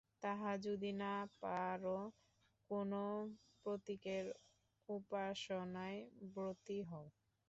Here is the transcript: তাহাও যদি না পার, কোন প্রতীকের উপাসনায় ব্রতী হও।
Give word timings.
তাহাও 0.23 0.55
যদি 0.65 0.89
না 1.01 1.13
পার, 1.41 1.81
কোন 2.71 2.91
প্রতীকের 3.61 4.25
উপাসনায় 4.89 5.99
ব্রতী 6.33 6.79
হও। 6.89 7.05